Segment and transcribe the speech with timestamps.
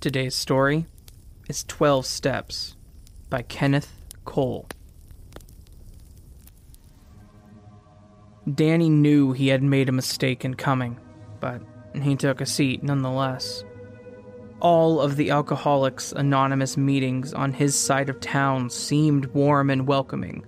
[0.00, 0.86] Today's story
[1.48, 2.76] is 12 Steps
[3.28, 4.68] by Kenneth Cole.
[8.54, 11.00] Danny knew he had made a mistake in coming,
[11.40, 11.62] but
[12.00, 13.64] he took a seat nonetheless.
[14.60, 20.46] All of the Alcoholics Anonymous meetings on his side of town seemed warm and welcoming.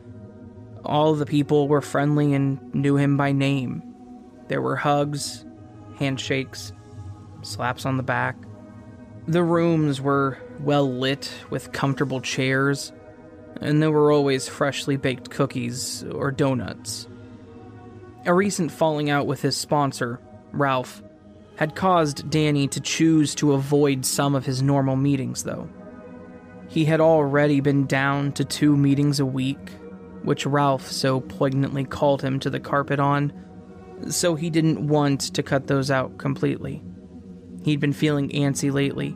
[0.84, 3.82] All the people were friendly and knew him by name.
[4.46, 5.44] There were hugs,
[5.98, 6.72] handshakes,
[7.42, 8.36] slaps on the back.
[9.30, 12.92] The rooms were well lit with comfortable chairs,
[13.60, 17.06] and there were always freshly baked cookies or donuts.
[18.26, 20.18] A recent falling out with his sponsor,
[20.50, 21.04] Ralph,
[21.54, 25.68] had caused Danny to choose to avoid some of his normal meetings, though.
[26.66, 29.70] He had already been down to two meetings a week,
[30.24, 33.32] which Ralph so poignantly called him to the carpet on,
[34.08, 36.82] so he didn't want to cut those out completely.
[37.62, 39.14] He'd been feeling antsy lately,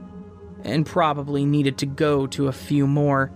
[0.64, 3.30] and probably needed to go to a few more.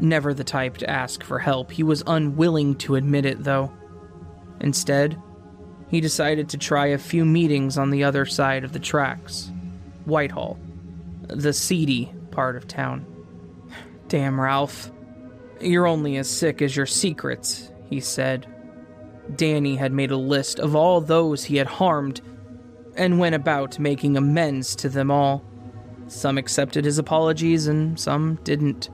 [0.00, 3.72] Never the type to ask for help, he was unwilling to admit it, though.
[4.60, 5.20] Instead,
[5.88, 9.50] he decided to try a few meetings on the other side of the tracks
[10.04, 10.58] Whitehall,
[11.28, 13.06] the seedy part of town.
[14.08, 14.90] Damn, Ralph.
[15.60, 18.46] You're only as sick as your secrets, he said.
[19.34, 22.20] Danny had made a list of all those he had harmed
[22.96, 25.44] and went about making amends to them all.
[26.08, 28.88] Some accepted his apologies and some didn't.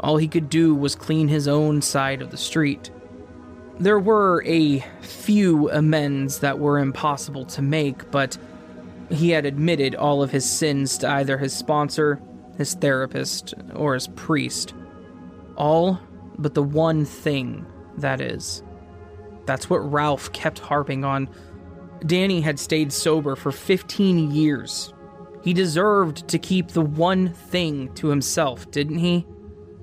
[0.00, 2.90] All he could do was clean his own side of the street.
[3.80, 8.38] There were a few amends that were impossible to make, but
[9.10, 12.20] he had admitted all of his sins to either his sponsor,
[12.56, 14.74] his therapist, or his priest.
[15.56, 16.00] All
[16.38, 18.62] but the one thing, that is.
[19.46, 21.28] That's what Ralph kept harping on.
[22.06, 24.92] Danny had stayed sober for 15 years.
[25.42, 29.26] He deserved to keep the one thing to himself, didn't he?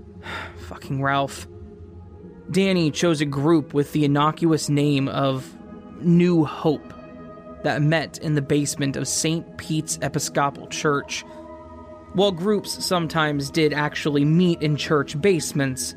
[0.67, 1.47] Fucking Ralph.
[2.51, 5.51] Danny chose a group with the innocuous name of
[6.01, 6.93] New Hope
[7.63, 9.57] that met in the basement of St.
[9.57, 11.23] Pete's Episcopal Church.
[12.13, 15.95] While groups sometimes did actually meet in church basements,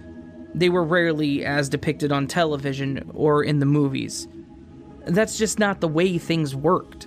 [0.54, 4.26] they were rarely as depicted on television or in the movies.
[5.04, 7.06] That's just not the way things worked.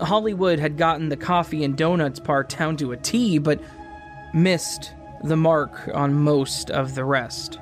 [0.00, 3.60] Hollywood had gotten the coffee and donuts part down to a T, but
[4.32, 4.92] missed
[5.24, 7.58] the mark on most of the rest.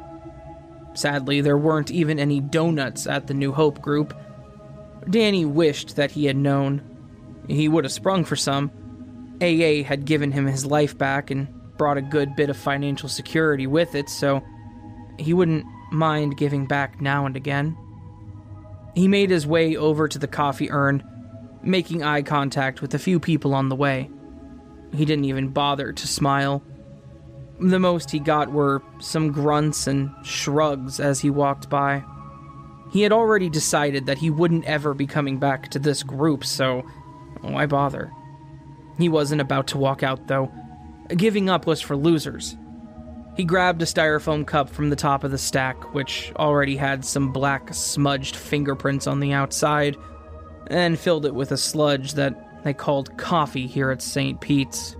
[0.94, 4.14] Sadly, there weren't even any donuts at the New Hope group.
[5.08, 6.82] Danny wished that he had known.
[7.48, 8.70] He would have sprung for some.
[9.40, 13.66] AA had given him his life back and brought a good bit of financial security
[13.66, 14.42] with it, so
[15.18, 17.76] he wouldn't mind giving back now and again.
[18.94, 21.02] He made his way over to the coffee urn,
[21.66, 24.10] making eye contact with a few people on the way.
[24.94, 26.62] He didn't even bother to smile.
[27.58, 32.04] The most he got were some grunts and shrugs as he walked by.
[32.92, 36.82] He had already decided that he wouldn't ever be coming back to this group, so
[37.40, 38.12] why bother?
[38.98, 40.52] He wasn't about to walk out, though.
[41.08, 42.56] Giving up was for losers.
[43.36, 47.32] He grabbed a styrofoam cup from the top of the stack, which already had some
[47.32, 49.96] black, smudged fingerprints on the outside,
[50.68, 54.40] and filled it with a sludge that they called coffee here at St.
[54.40, 54.96] Pete's.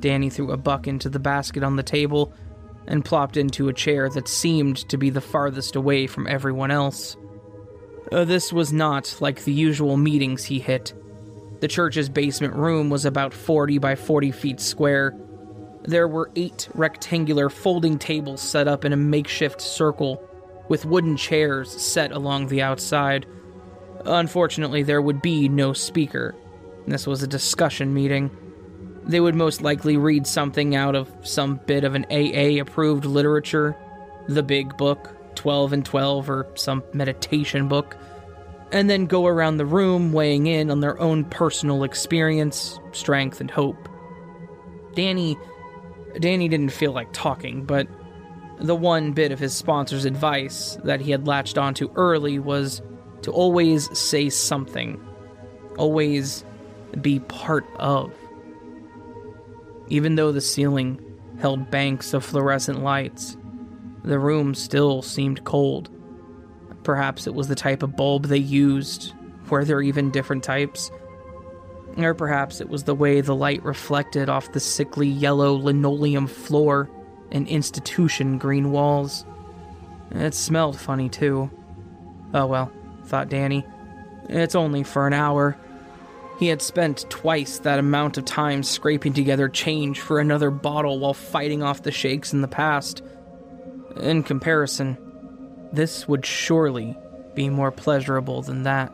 [0.00, 2.32] Danny threw a buck into the basket on the table
[2.86, 7.16] and plopped into a chair that seemed to be the farthest away from everyone else.
[8.12, 10.94] Uh, this was not like the usual meetings he hit.
[11.60, 15.16] The church's basement room was about 40 by 40 feet square.
[15.82, 20.22] There were eight rectangular folding tables set up in a makeshift circle,
[20.68, 23.26] with wooden chairs set along the outside.
[24.04, 26.34] Unfortunately, there would be no speaker.
[26.86, 28.30] This was a discussion meeting.
[29.04, 33.76] They would most likely read something out of some bit of an AA approved literature,
[34.28, 37.96] the big book, 12 and 12, or some meditation book,
[38.72, 43.50] and then go around the room weighing in on their own personal experience, strength, and
[43.50, 43.88] hope.
[44.94, 45.36] Danny.
[46.18, 47.86] Danny didn't feel like talking, but
[48.58, 52.80] the one bit of his sponsor's advice that he had latched onto early was
[53.26, 55.04] to always say something,
[55.78, 56.44] always
[57.00, 58.14] be part of.
[59.88, 61.00] Even though the ceiling
[61.40, 63.36] held banks of fluorescent lights,
[64.04, 65.90] the room still seemed cold.
[66.84, 69.12] Perhaps it was the type of bulb they used.
[69.50, 70.92] Were there even different types?
[71.96, 76.88] Or perhaps it was the way the light reflected off the sickly yellow linoleum floor
[77.32, 79.24] and institution green walls.
[80.12, 81.50] It smelled funny, too.
[82.32, 82.70] Oh well,
[83.06, 83.64] thought Danny.
[84.28, 85.56] It's only for an hour.
[86.38, 91.14] He had spent twice that amount of time scraping together change for another bottle while
[91.14, 93.02] fighting off the shakes in the past.
[94.00, 94.98] In comparison,
[95.72, 96.96] this would surely
[97.34, 98.92] be more pleasurable than that.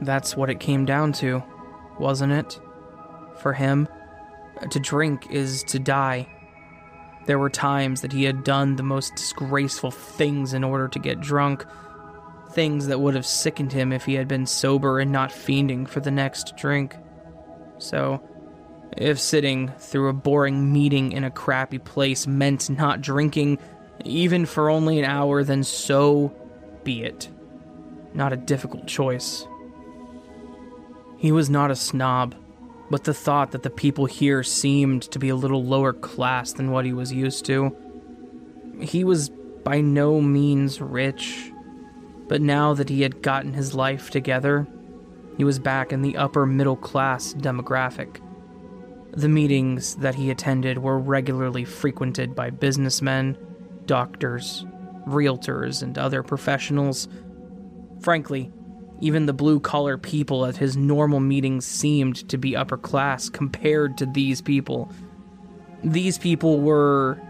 [0.00, 1.42] That's what it came down to,
[1.98, 2.58] wasn't it?
[3.38, 3.88] For him,
[4.70, 6.28] to drink is to die.
[7.26, 11.20] There were times that he had done the most disgraceful things in order to get
[11.20, 11.64] drunk,
[12.56, 16.00] things that would have sickened him if he had been sober and not fiending for
[16.00, 16.96] the next drink.
[17.76, 18.22] So,
[18.96, 23.58] if sitting through a boring meeting in a crappy place meant not drinking,
[24.06, 26.34] even for only an hour, then so
[26.82, 27.28] be it.
[28.14, 29.46] Not a difficult choice.
[31.18, 32.34] He was not a snob,
[32.90, 36.70] but the thought that the people here seemed to be a little lower class than
[36.70, 37.76] what he was used to.
[38.80, 39.28] He was
[39.62, 41.52] by no means rich,
[42.28, 44.66] but now that he had gotten his life together,
[45.36, 48.20] he was back in the upper middle class demographic.
[49.12, 53.38] The meetings that he attended were regularly frequented by businessmen,
[53.86, 54.66] doctors,
[55.06, 57.08] realtors, and other professionals.
[58.00, 58.50] Frankly,
[59.00, 63.98] even the blue collar people at his normal meetings seemed to be upper class compared
[63.98, 64.90] to these people.
[65.84, 67.20] These people were.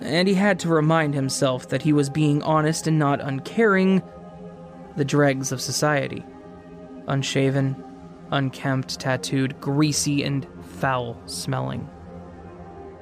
[0.00, 4.02] And he had to remind himself that he was being honest and not uncaring
[4.96, 6.24] the dregs of society.
[7.06, 7.82] Unshaven,
[8.30, 11.88] unkempt, tattooed, greasy, and foul smelling.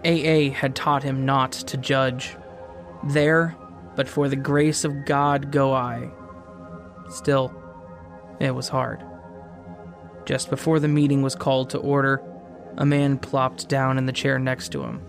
[0.04, 2.36] AA had taught him not to judge.
[3.04, 3.56] There,
[3.94, 6.10] but for the grace of God go I.
[7.10, 7.54] Still,
[8.40, 9.04] it was hard.
[10.24, 12.22] Just before the meeting was called to order,
[12.76, 15.00] a man plopped down in the chair next to him.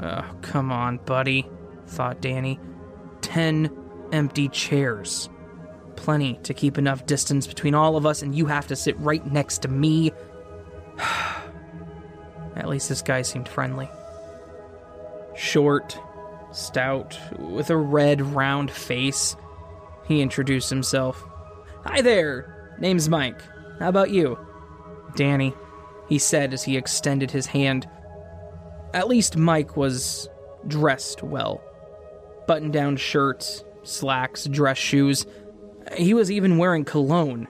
[0.00, 1.48] Oh, come on, buddy,
[1.86, 2.60] thought Danny.
[3.20, 3.70] Ten
[4.12, 5.28] empty chairs.
[5.96, 9.24] Plenty to keep enough distance between all of us, and you have to sit right
[9.30, 10.12] next to me.
[12.56, 13.88] At least this guy seemed friendly.
[15.34, 15.98] Short,
[16.52, 19.36] stout, with a red, round face,
[20.06, 21.24] he introduced himself.
[21.84, 23.40] Hi there, Name's Mike.
[23.78, 24.38] How about you?
[25.16, 25.54] Danny,
[26.08, 27.88] he said as he extended his hand.
[28.94, 30.28] At least Mike was
[30.66, 31.62] dressed well.
[32.46, 35.26] Button down shirts, slacks, dress shoes.
[35.96, 37.46] He was even wearing cologne.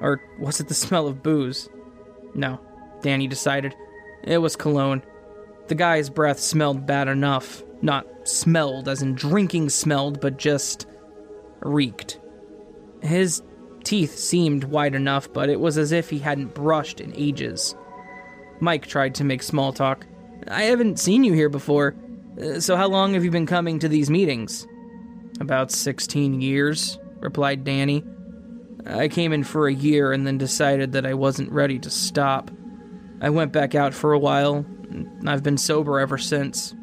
[0.00, 1.68] Or was it the smell of booze?
[2.34, 2.60] No,
[3.02, 3.74] Danny decided.
[4.24, 5.02] It was cologne.
[5.68, 7.62] The guy's breath smelled bad enough.
[7.82, 10.86] Not smelled as in drinking smelled, but just
[11.60, 12.18] reeked.
[13.02, 13.42] His
[13.84, 17.74] teeth seemed white enough, but it was as if he hadn't brushed in ages.
[18.60, 20.06] Mike tried to make small talk.
[20.48, 21.94] I haven't seen you here before.
[22.40, 24.66] Uh, so, how long have you been coming to these meetings?
[25.40, 28.04] About 16 years, replied Danny.
[28.86, 32.50] I came in for a year and then decided that I wasn't ready to stop.
[33.20, 36.74] I went back out for a while, and I've been sober ever since.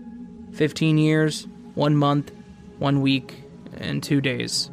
[0.54, 2.32] 15 years, one month,
[2.80, 3.44] one week,
[3.78, 4.70] and two days.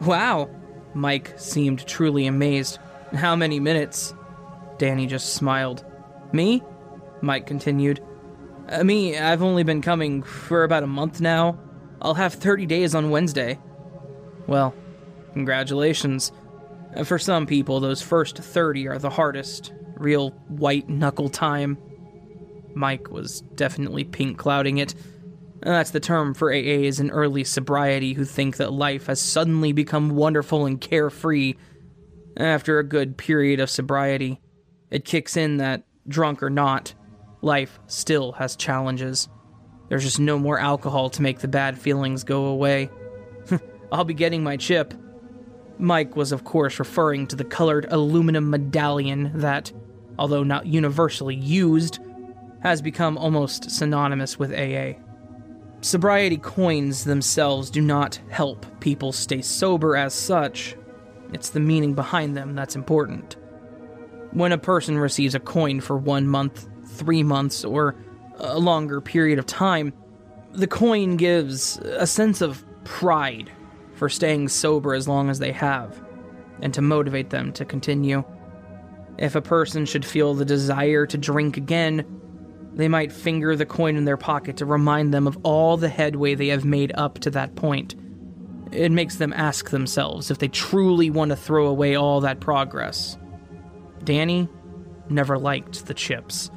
[0.00, 0.50] Wow,
[0.94, 2.78] Mike seemed truly amazed.
[3.14, 4.14] How many minutes?
[4.78, 5.84] Danny just smiled.
[6.32, 6.62] Me?
[7.22, 8.00] Mike continued.
[8.68, 11.58] Uh, me, I've only been coming for about a month now.
[12.00, 13.58] I'll have 30 days on Wednesday.
[14.46, 14.74] Well,
[15.32, 16.32] congratulations.
[16.96, 19.72] Uh, for some people, those first 30 are the hardest.
[19.96, 21.78] Real white knuckle time.
[22.74, 24.94] Mike was definitely pink clouding it.
[25.60, 30.10] That's the term for AAs in early sobriety who think that life has suddenly become
[30.10, 31.54] wonderful and carefree
[32.36, 34.40] after a good period of sobriety.
[34.90, 36.94] It kicks in that, drunk or not,
[37.42, 39.28] life still has challenges.
[39.88, 42.90] There's just no more alcohol to make the bad feelings go away.
[43.92, 44.94] I'll be getting my chip.
[45.78, 49.72] Mike was, of course, referring to the colored aluminum medallion that,
[50.18, 51.98] although not universally used,
[52.62, 54.98] has become almost synonymous with AA.
[55.80, 60.76] Sobriety coins themselves do not help people stay sober as such.
[61.32, 63.36] It's the meaning behind them that's important.
[64.30, 67.96] When a person receives a coin for one month, three months, or
[68.38, 69.92] a longer period of time,
[70.52, 73.50] the coin gives a sense of pride
[73.94, 76.02] for staying sober as long as they have,
[76.60, 78.24] and to motivate them to continue.
[79.18, 82.04] If a person should feel the desire to drink again,
[82.74, 86.34] they might finger the coin in their pocket to remind them of all the headway
[86.34, 87.94] they have made up to that point.
[88.72, 93.18] It makes them ask themselves if they truly want to throw away all that progress.
[94.02, 94.48] Danny
[95.10, 96.50] never liked the chips.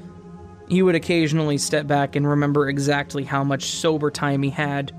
[0.67, 4.91] He would occasionally step back and remember exactly how much sober time he had,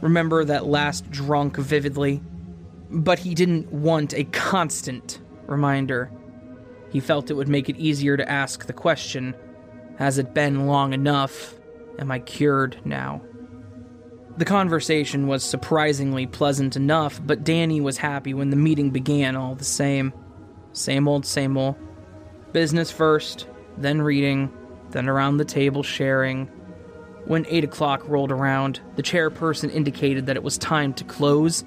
[0.00, 2.22] remember that last drunk vividly,
[2.90, 6.10] but he didn't want a constant reminder.
[6.90, 9.34] He felt it would make it easier to ask the question
[9.98, 11.54] Has it been long enough?
[11.98, 13.22] Am I cured now?
[14.38, 19.54] The conversation was surprisingly pleasant enough, but Danny was happy when the meeting began all
[19.54, 20.14] the same.
[20.72, 21.76] Same old, same old.
[22.52, 24.50] Business first, then reading,
[24.92, 26.46] then around the table sharing.
[27.24, 31.64] When 8 o'clock rolled around, the chairperson indicated that it was time to close,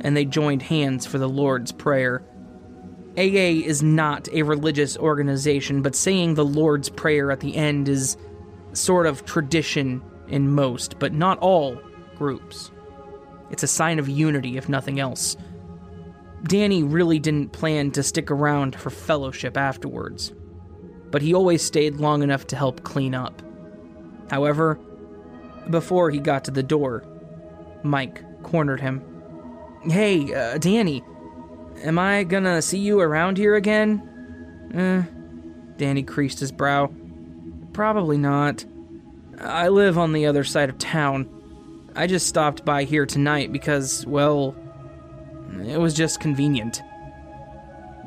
[0.00, 2.22] and they joined hands for the Lord's Prayer.
[3.16, 8.16] AA is not a religious organization, but saying the Lord's Prayer at the end is
[8.72, 11.78] sort of tradition in most, but not all,
[12.16, 12.70] groups.
[13.50, 15.36] It's a sign of unity, if nothing else.
[16.44, 20.32] Danny really didn't plan to stick around for fellowship afterwards,
[21.12, 23.40] but he always stayed long enough to help clean up.
[24.30, 24.80] However,
[25.70, 27.04] before he got to the door,
[27.84, 29.04] Mike cornered him.
[29.84, 31.04] Hey, uh, Danny,
[31.82, 34.08] am I gonna see you around here again?
[34.74, 35.02] Eh.
[35.76, 36.92] Danny creased his brow.
[37.72, 38.64] Probably not.
[39.38, 41.28] I live on the other side of town.
[41.94, 44.54] I just stopped by here tonight because, well,
[45.66, 46.80] it was just convenient.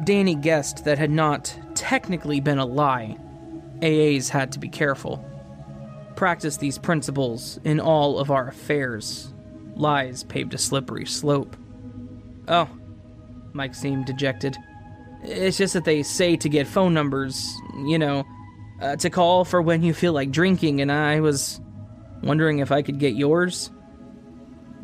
[0.04, 3.16] Danny guessed that had not technically been a lie.
[3.82, 5.24] AAs had to be careful.
[6.16, 9.32] Practice these principles in all of our affairs.
[9.76, 11.56] Lies paved a slippery slope.
[12.48, 12.68] Oh,
[13.54, 14.58] Mike seemed dejected.
[15.22, 18.24] It's just that they say to get phone numbers, you know,
[18.82, 21.62] uh, to call for when you feel like drinking, and I was
[22.24, 23.70] wondering if I could get yours.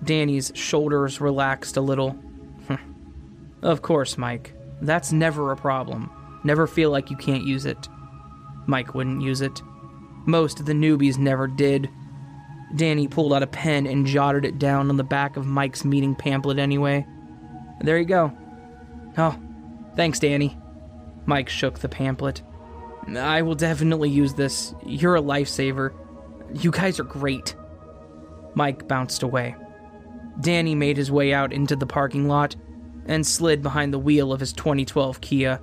[0.04, 2.16] Danny's shoulders relaxed a little.
[3.64, 4.54] of course, Mike.
[4.82, 6.12] That's never a problem.
[6.44, 7.88] Never feel like you can't use it.
[8.68, 9.62] Mike wouldn't use it.
[10.26, 11.90] Most of the newbies never did.
[12.76, 16.16] Danny pulled out a pen and jotted it down on the back of Mike's meeting
[16.16, 17.06] pamphlet anyway.
[17.82, 18.32] There you go.
[19.18, 19.38] Oh,
[19.96, 20.58] thanks, Danny.
[21.26, 22.42] Mike shook the pamphlet.
[23.18, 24.74] I will definitely use this.
[24.86, 25.94] You're a lifesaver.
[26.54, 27.56] You guys are great.
[28.54, 29.56] Mike bounced away.
[30.40, 32.56] Danny made his way out into the parking lot
[33.06, 35.60] and slid behind the wheel of his 2012 Kia.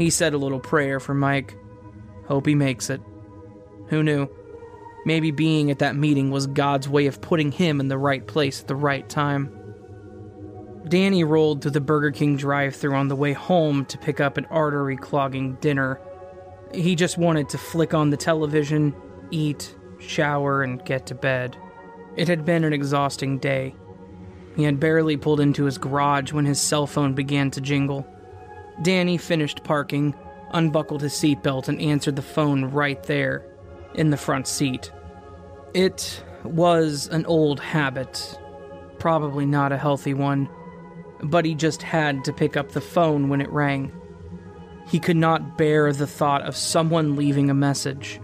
[0.00, 1.58] He said a little prayer for Mike.
[2.26, 3.02] Hope he makes it.
[3.88, 4.30] Who knew?
[5.04, 8.62] Maybe being at that meeting was God's way of putting him in the right place
[8.62, 9.54] at the right time.
[10.88, 14.38] Danny rolled to the Burger King drive through on the way home to pick up
[14.38, 16.00] an artery clogging dinner.
[16.72, 18.94] He just wanted to flick on the television,
[19.30, 21.58] eat, shower, and get to bed.
[22.16, 23.74] It had been an exhausting day.
[24.56, 28.06] He had barely pulled into his garage when his cell phone began to jingle.
[28.82, 30.14] Danny finished parking,
[30.52, 33.44] unbuckled his seatbelt, and answered the phone right there,
[33.94, 34.90] in the front seat.
[35.74, 38.38] It was an old habit,
[38.98, 40.48] probably not a healthy one,
[41.22, 43.92] but he just had to pick up the phone when it rang.
[44.88, 48.20] He could not bear the thought of someone leaving a message.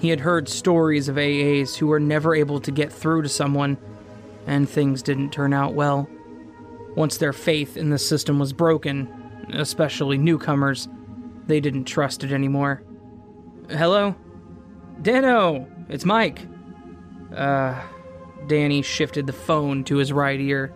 [0.00, 3.78] He had heard stories of AAs who were never able to get through to someone,
[4.46, 6.08] and things didn't turn out well.
[6.94, 9.08] Once their faith in the system was broken,
[9.52, 10.88] especially newcomers,
[11.46, 12.82] they didn't trust it anymore.
[13.70, 14.14] Hello?
[15.02, 15.66] Dano!
[15.88, 16.46] It's Mike!
[17.34, 17.80] Uh,
[18.46, 20.68] Danny shifted the phone to his right ear.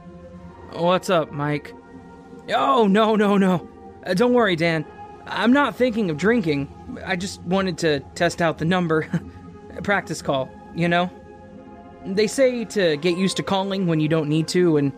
[0.73, 1.75] What's up, Mike?
[2.55, 3.69] Oh, no, no, no.
[4.07, 4.85] Uh, don't worry, Dan.
[5.27, 6.69] I'm not thinking of drinking.
[7.05, 9.09] I just wanted to test out the number.
[9.83, 11.11] Practice call, you know?
[12.05, 14.93] They say to get used to calling when you don't need to, and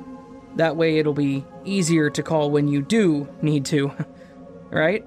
[0.56, 3.92] that way it'll be easier to call when you do need to.
[4.70, 5.06] right?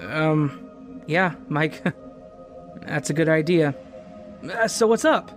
[0.00, 1.82] Um, yeah, Mike.
[2.82, 3.74] That's a good idea.
[4.42, 5.30] Uh, so what's up?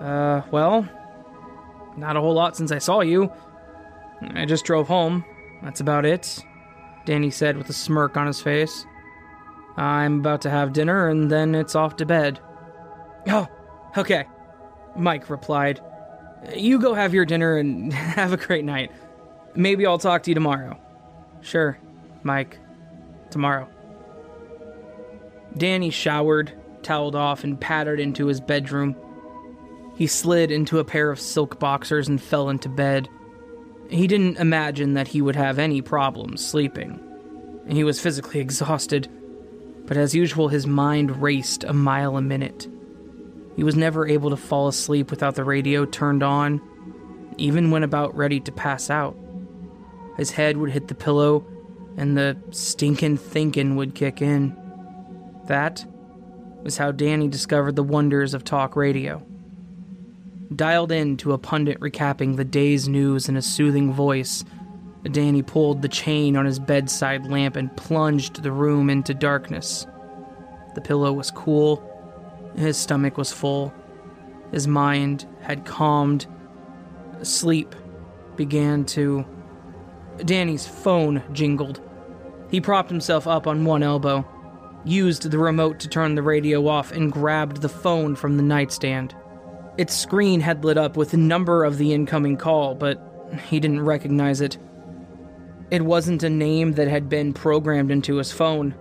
[0.00, 0.88] Uh, well,
[1.96, 3.32] not a whole lot since I saw you.
[4.34, 5.24] I just drove home.
[5.62, 6.42] That's about it.
[7.04, 8.86] Danny said with a smirk on his face.
[9.76, 12.40] I'm about to have dinner and then it's off to bed.
[13.28, 13.46] Oh,
[13.96, 14.24] okay,
[14.96, 15.80] Mike replied.
[16.54, 18.92] You go have your dinner and have a great night.
[19.58, 20.78] Maybe I'll talk to you tomorrow.
[21.40, 21.76] Sure,
[22.22, 22.60] Mike.
[23.32, 23.68] Tomorrow.
[25.56, 28.94] Danny showered, toweled off, and pattered into his bedroom.
[29.96, 33.08] He slid into a pair of silk boxers and fell into bed.
[33.90, 37.00] He didn't imagine that he would have any problems sleeping.
[37.68, 39.08] He was physically exhausted,
[39.86, 42.68] but as usual, his mind raced a mile a minute.
[43.56, 46.62] He was never able to fall asleep without the radio turned on,
[47.38, 49.16] even when about ready to pass out.
[50.18, 51.46] His head would hit the pillow,
[51.96, 54.54] and the stinkin' thinkin' would kick in.
[55.46, 55.86] That
[56.62, 59.24] was how Danny discovered the wonders of talk radio
[60.54, 64.44] dialed in to a pundit recapping the day's news in a soothing voice.
[65.10, 69.86] Danny pulled the chain on his bedside lamp and plunged the room into darkness.
[70.74, 71.82] The pillow was cool,
[72.56, 73.72] his stomach was full,
[74.52, 76.26] his mind had calmed.
[77.22, 77.74] Sleep
[78.36, 79.24] began to.
[80.24, 81.80] Danny's phone jingled.
[82.50, 84.26] He propped himself up on one elbow,
[84.84, 89.14] used the remote to turn the radio off, and grabbed the phone from the nightstand.
[89.76, 93.00] Its screen had lit up with the number of the incoming call, but
[93.48, 94.58] he didn't recognize it.
[95.70, 98.74] It wasn't a name that had been programmed into his phone.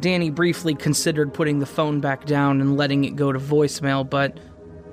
[0.00, 4.38] Danny briefly considered putting the phone back down and letting it go to voicemail, but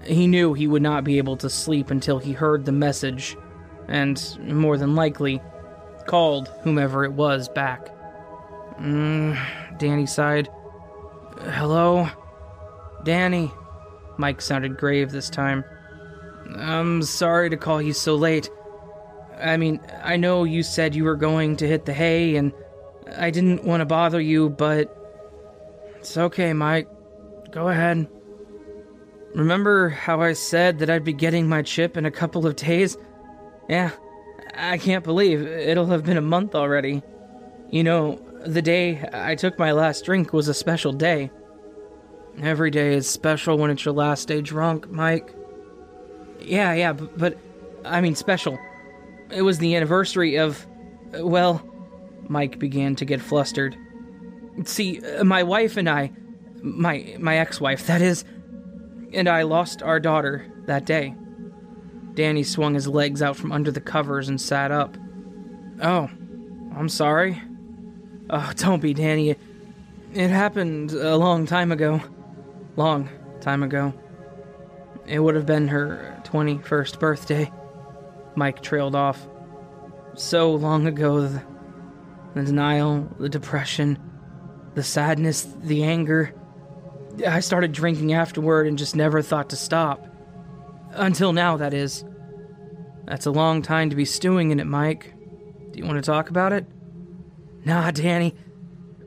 [0.03, 3.37] he knew he would not be able to sleep until he heard the message,
[3.87, 5.41] and, more than likely,
[6.01, 7.89] called whomever it was back.
[8.79, 9.37] Mm,
[9.77, 10.49] Danny sighed.
[11.41, 12.09] Hello?
[13.03, 13.51] Danny.
[14.17, 15.63] Mike sounded grave this time.
[16.55, 18.49] I'm sorry to call you so late.
[19.39, 22.51] I mean, I know you said you were going to hit the hay, and
[23.17, 24.97] I didn't want to bother you, but.
[25.97, 26.87] It's okay, Mike.
[27.51, 28.07] Go ahead.
[29.35, 32.97] Remember how I said that I'd be getting my chip in a couple of days?
[33.69, 33.91] Yeah,
[34.55, 37.01] I can't believe it'll have been a month already.
[37.69, 41.31] You know, the day I took my last drink was a special day.
[42.41, 45.33] Every day is special when it's your last day drunk, Mike.
[46.39, 47.37] Yeah, yeah, but, but
[47.85, 48.57] I mean special.
[49.29, 50.65] It was the anniversary of.
[51.13, 51.61] Well,
[52.29, 53.75] Mike began to get flustered.
[54.63, 56.11] See, my wife and I,
[56.61, 58.23] my my ex-wife, that is,
[59.13, 61.15] and I lost our daughter that day.
[62.13, 64.97] Danny swung his legs out from under the covers and sat up.
[65.81, 66.09] Oh,
[66.75, 67.41] I'm sorry.
[68.29, 69.35] Oh, don't be, Danny.
[70.13, 72.01] It, happened a long time ago.
[72.75, 73.93] Long time ago.
[75.05, 77.51] It would have been her 21st birthday.
[78.35, 79.27] Mike trailed off.
[80.15, 81.43] So long ago, the,
[82.35, 83.97] the denial, the depression,
[84.75, 86.33] the sadness, the anger.
[87.27, 90.10] I started drinking afterward and just never thought to stop.
[90.93, 92.05] Until now, that is.
[93.05, 95.13] That's a long time to be stewing in it, Mike.
[95.71, 96.65] Do you want to talk about it?
[97.65, 98.35] Nah, Danny.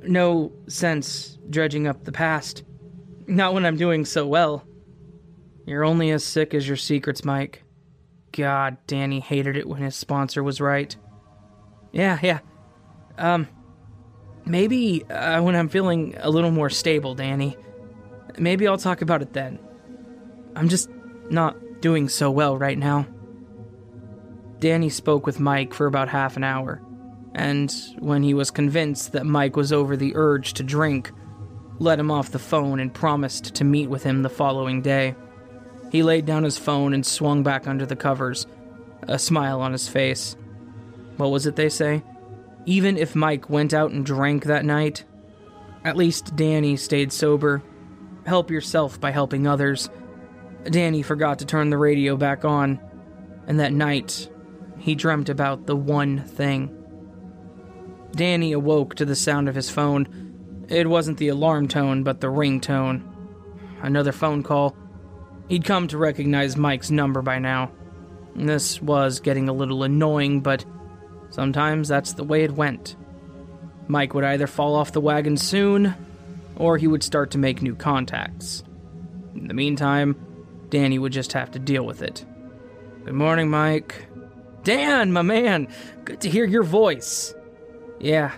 [0.02, 2.64] No sense dredging up the past.
[3.26, 4.64] Not when I'm doing so well.
[5.66, 7.62] You're only as sick as your secrets, Mike.
[8.32, 10.94] God, Danny hated it when his sponsor was right.
[11.92, 12.40] Yeah, yeah.
[13.16, 13.48] Um,
[14.44, 17.56] maybe uh, when I'm feeling a little more stable, Danny.
[18.38, 19.58] Maybe I'll talk about it then.
[20.56, 20.90] I'm just
[21.30, 23.06] not doing so well right now.
[24.58, 26.80] Danny spoke with Mike for about half an hour,
[27.34, 31.12] and when he was convinced that Mike was over the urge to drink,
[31.78, 35.14] let him off the phone and promised to meet with him the following day.
[35.92, 38.46] He laid down his phone and swung back under the covers,
[39.02, 40.36] a smile on his face.
[41.18, 42.02] What was it they say?
[42.64, 45.04] Even if Mike went out and drank that night,
[45.84, 47.62] at least Danny stayed sober.
[48.24, 49.90] Help yourself by helping others.
[50.64, 52.80] Danny forgot to turn the radio back on,
[53.46, 54.28] and that night,
[54.78, 56.70] he dreamt about the one thing.
[58.12, 60.66] Danny awoke to the sound of his phone.
[60.68, 63.02] It wasn't the alarm tone, but the ringtone.
[63.82, 64.76] Another phone call.
[65.48, 67.70] He'd come to recognize Mike's number by now.
[68.34, 70.64] This was getting a little annoying, but
[71.30, 72.96] sometimes that's the way it went.
[73.86, 75.94] Mike would either fall off the wagon soon,
[76.56, 78.62] or he would start to make new contacts.
[79.34, 80.16] In the meantime,
[80.74, 82.24] Danny would just have to deal with it.
[83.04, 84.08] Good morning, Mike.
[84.64, 85.68] Dan, my man,
[86.04, 87.32] good to hear your voice.
[88.00, 88.32] Yeah,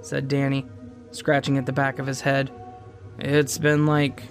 [0.00, 0.66] said Danny,
[1.12, 2.50] scratching at the back of his head.
[3.20, 4.24] It's been like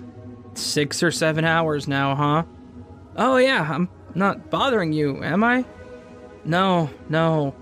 [0.56, 2.44] six or seven hours now, huh?
[3.16, 5.64] Oh, yeah, I'm not bothering you, am I?
[6.44, 7.56] No, no.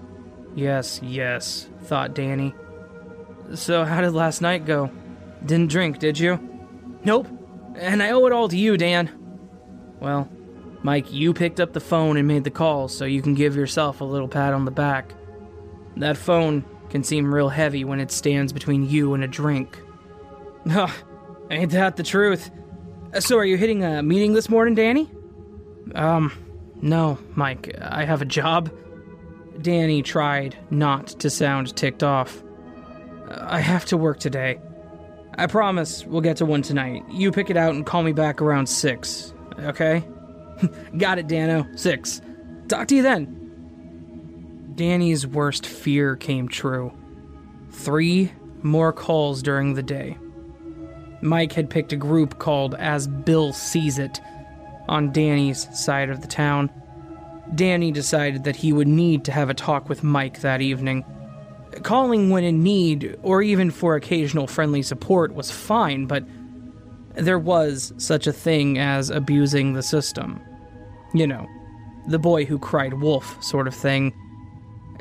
[0.55, 2.55] Yes, yes, thought Danny.
[3.53, 4.89] So, how did last night go?
[5.45, 6.39] Didn't drink, did you?
[7.03, 7.27] Nope.
[7.75, 9.19] And I owe it all to you, Dan.
[10.03, 10.27] Well,
[10.81, 14.01] Mike, you picked up the phone and made the call, so you can give yourself
[14.01, 15.13] a little pat on the back.
[15.95, 19.79] That phone can seem real heavy when it stands between you and a drink.
[20.69, 20.87] Huh,
[21.51, 22.49] ain't that the truth?
[23.13, 25.11] Uh, so, are you hitting a meeting this morning, Danny?
[25.93, 26.31] Um,
[26.81, 27.75] no, Mike.
[27.81, 28.71] I have a job.
[29.61, 32.41] Danny tried not to sound ticked off.
[33.29, 34.61] I have to work today.
[35.37, 37.03] I promise we'll get to one tonight.
[37.11, 40.03] You pick it out and call me back around 6, okay?
[40.97, 41.67] Got it, Dano.
[41.75, 42.21] 6.
[42.67, 44.71] Talk to you then.
[44.75, 46.91] Danny's worst fear came true.
[47.69, 50.17] Three more calls during the day.
[51.21, 54.19] Mike had picked a group called As Bill Sees It
[54.87, 56.69] on Danny's side of the town.
[57.55, 61.05] Danny decided that he would need to have a talk with Mike that evening.
[61.81, 66.23] Calling when in need, or even for occasional friendly support, was fine, but
[67.15, 70.41] there was such a thing as abusing the system.
[71.13, 71.47] You know,
[72.07, 74.13] the boy who cried wolf sort of thing.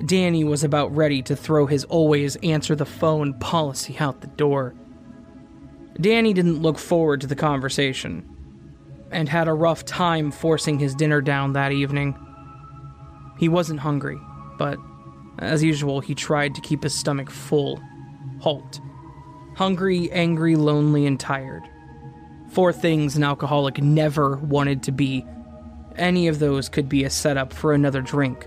[0.04, 4.74] Danny was about ready to throw his always answer the phone policy out the door.
[6.00, 8.28] Danny didn't look forward to the conversation
[9.10, 12.16] and had a rough time forcing his dinner down that evening.
[13.38, 14.18] He wasn't hungry,
[14.58, 14.78] but
[15.38, 17.80] as usual, he tried to keep his stomach full.
[18.40, 18.80] Halt.
[19.56, 21.62] Hungry, angry, lonely, and tired.
[22.52, 25.24] Four things an alcoholic never wanted to be.
[25.96, 28.46] Any of those could be a setup for another drink.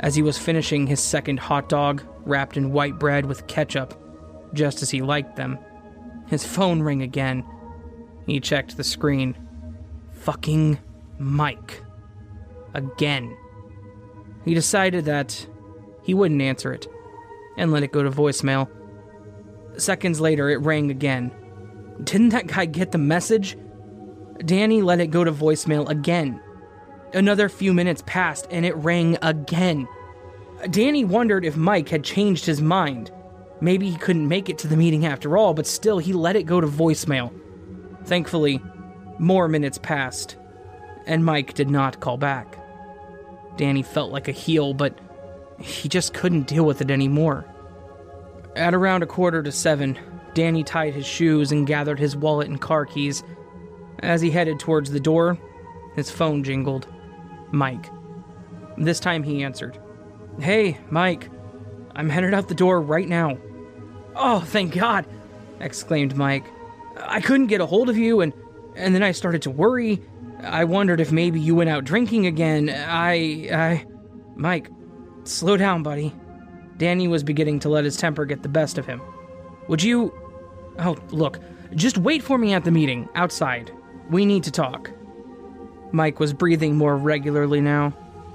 [0.00, 3.94] As he was finishing his second hot dog, wrapped in white bread with ketchup,
[4.54, 5.58] just as he liked them,
[6.28, 7.44] his phone rang again.
[8.24, 9.36] He checked the screen.
[10.12, 10.78] Fucking
[11.18, 11.82] Mike.
[12.72, 13.36] Again.
[14.46, 15.46] He decided that
[16.02, 16.86] he wouldn't answer it
[17.58, 18.70] and let it go to voicemail.
[19.76, 21.32] Seconds later, it rang again.
[22.04, 23.56] Didn't that guy get the message?
[24.44, 26.40] Danny let it go to voicemail again.
[27.12, 29.88] Another few minutes passed and it rang again.
[30.70, 33.10] Danny wondered if Mike had changed his mind.
[33.60, 36.44] Maybe he couldn't make it to the meeting after all, but still, he let it
[36.44, 37.32] go to voicemail.
[38.04, 38.60] Thankfully,
[39.18, 40.36] more minutes passed,
[41.06, 42.56] and Mike did not call back.
[43.56, 44.98] Danny felt like a heel, but
[45.58, 47.44] he just couldn't deal with it anymore.
[48.56, 49.98] At around a quarter to seven,
[50.34, 53.22] Danny tied his shoes and gathered his wallet and car keys.
[54.00, 55.38] As he headed towards the door,
[55.94, 56.86] his phone jingled.
[57.52, 57.90] Mike.
[58.78, 59.78] This time he answered.
[60.40, 61.28] Hey, Mike.
[61.94, 63.36] I'm headed out the door right now.
[64.14, 65.06] Oh, thank God!
[65.60, 66.44] exclaimed Mike.
[66.96, 68.32] I couldn't get a hold of you, and,
[68.76, 70.02] and then I started to worry.
[70.42, 72.70] I wondered if maybe you went out drinking again.
[72.70, 73.48] I.
[73.52, 73.86] I.
[74.36, 74.70] Mike,
[75.24, 76.14] slow down, buddy.
[76.78, 79.02] Danny was beginning to let his temper get the best of him.
[79.68, 80.14] Would you.
[80.78, 81.38] Oh, look,
[81.74, 83.70] just wait for me at the meeting, outside.
[84.10, 84.90] We need to talk.
[85.92, 87.92] Mike was breathing more regularly now.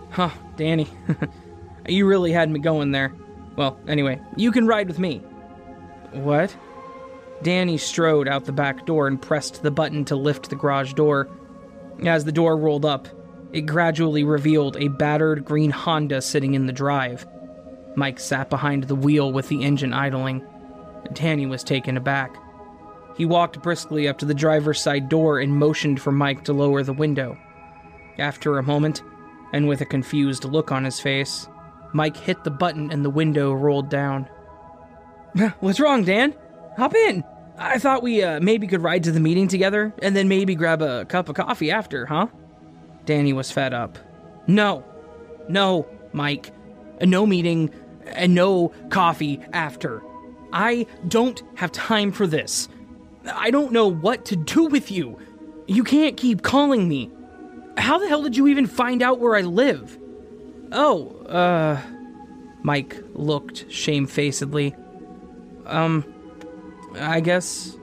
[0.10, 0.88] Huh, Danny.
[1.88, 3.14] you really had me going there.
[3.56, 5.20] Well, anyway, you can ride with me.
[6.12, 6.56] What?
[7.44, 11.30] Danny strode out the back door and pressed the button to lift the garage door.
[12.06, 13.08] As the door rolled up,
[13.52, 17.26] it gradually revealed a battered green Honda sitting in the drive.
[17.96, 20.46] Mike sat behind the wheel with the engine idling.
[21.14, 22.36] Danny was taken aback.
[23.16, 26.84] He walked briskly up to the driver's side door and motioned for Mike to lower
[26.84, 27.38] the window.
[28.18, 29.02] After a moment,
[29.54, 31.48] and with a confused look on his face,
[31.94, 34.28] Mike hit the button and the window rolled down.
[35.60, 36.36] What's wrong, Dan?
[36.78, 37.24] Hop in.
[37.58, 40.82] I thought we uh, maybe could ride to the meeting together and then maybe grab
[40.82, 42.28] a cup of coffee after, huh?
[43.06, 43.98] Danny was fed up.
[44.48, 44.84] No.
[45.48, 46.52] No, Mike.
[47.02, 47.70] No meeting
[48.06, 50.04] and no coffee after.
[50.56, 52.70] I don't have time for this.
[53.32, 55.20] I don't know what to do with you.
[55.68, 57.12] You can't keep calling me.
[57.78, 60.00] How the hell did you even find out where I live?
[60.72, 61.82] Oh, uh.
[62.64, 64.76] Mike looked shamefacedly.
[65.66, 66.06] Um,
[66.96, 67.78] I guess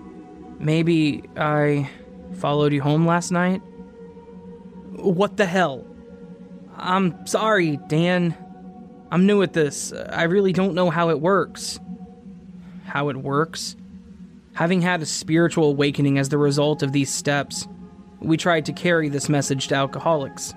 [0.58, 1.90] maybe I
[2.34, 3.60] followed you home last night?
[4.96, 5.86] What the hell?
[6.76, 8.34] I'm sorry, Dan.
[9.10, 9.92] I'm new at this.
[9.92, 11.78] I really don't know how it works.
[12.92, 13.74] How it works?
[14.52, 17.66] Having had a spiritual awakening as the result of these steps,
[18.20, 20.52] we tried to carry this message to alcoholics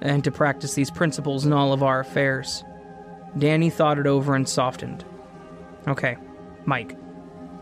[0.00, 2.62] and to practice these principles in all of our affairs.
[3.36, 5.04] Danny thought it over and softened.
[5.88, 6.16] Okay,
[6.64, 6.96] Mike,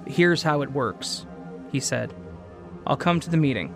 [0.07, 1.25] here's how it works,
[1.73, 2.13] he said.
[2.87, 3.75] I'll come to the meeting,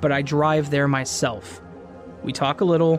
[0.00, 1.62] but I drive there myself.
[2.24, 2.98] We talk a little.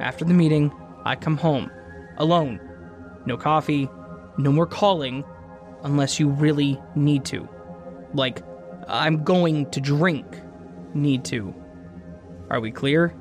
[0.00, 0.72] After the meeting,
[1.04, 1.70] I come home.
[2.16, 2.58] Alone.
[3.26, 3.86] No coffee,
[4.38, 5.24] no more calling,
[5.82, 7.48] unless you really need to.
[8.14, 8.42] Like,
[8.88, 10.26] I'm going to drink.
[10.94, 11.54] Need to.
[12.50, 13.14] Are we clear?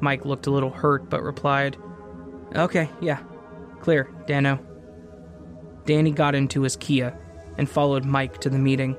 [0.00, 1.76] Mike looked a little hurt but replied,
[2.56, 3.20] Okay, yeah.
[3.80, 4.58] Clear, Dano.
[5.84, 7.16] Danny got into his Kia
[7.58, 8.96] and followed Mike to the meeting.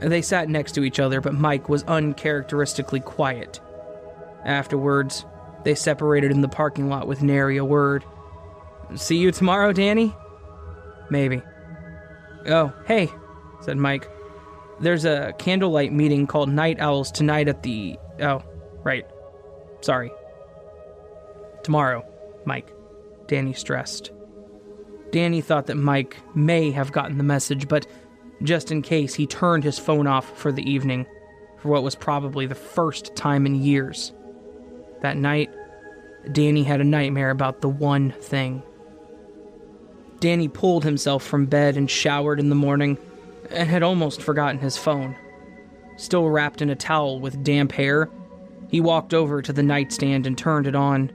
[0.00, 3.60] They sat next to each other, but Mike was uncharacteristically quiet.
[4.44, 5.24] Afterwards,
[5.64, 8.04] they separated in the parking lot with nary a word.
[8.94, 10.14] See you tomorrow, Danny?
[11.10, 11.42] Maybe.
[12.46, 13.10] Oh, hey,
[13.60, 14.10] said Mike.
[14.80, 17.98] There's a candlelight meeting called Night Owls tonight at the.
[18.20, 18.42] Oh,
[18.84, 19.06] right.
[19.80, 20.12] Sorry.
[21.62, 22.04] Tomorrow,
[22.44, 22.72] Mike.
[23.26, 24.10] Danny stressed.
[25.10, 27.86] Danny thought that Mike may have gotten the message, but
[28.42, 31.06] just in case, he turned his phone off for the evening,
[31.58, 34.12] for what was probably the first time in years.
[35.02, 35.50] That night,
[36.32, 38.62] Danny had a nightmare about the one thing.
[40.20, 42.98] Danny pulled himself from bed and showered in the morning
[43.50, 45.16] and had almost forgotten his phone.
[45.96, 48.08] Still wrapped in a towel with damp hair,
[48.68, 51.10] he walked over to the nightstand and turned it on.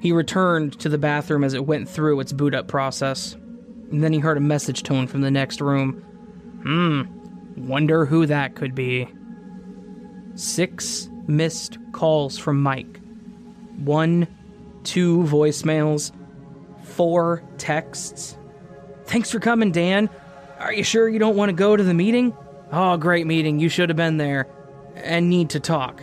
[0.00, 3.34] He returned to the bathroom as it went through its boot up process.
[3.90, 6.02] And then he heard a message tone from the next room.
[6.62, 7.02] Hmm,
[7.66, 9.08] wonder who that could be.
[10.36, 13.00] Six missed calls from Mike.
[13.76, 14.26] One,
[14.84, 16.12] two voicemails,
[16.82, 18.36] four texts.
[19.04, 20.10] Thanks for coming, Dan.
[20.58, 22.36] Are you sure you don't want to go to the meeting?
[22.70, 23.58] Oh, great meeting.
[23.58, 24.46] You should have been there.
[24.94, 26.02] And need to talk.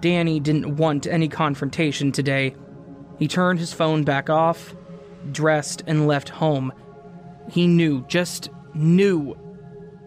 [0.00, 2.56] Danny didn't want any confrontation today.
[3.18, 4.74] He turned his phone back off,
[5.30, 6.72] dressed, and left home.
[7.50, 9.36] He knew, just knew,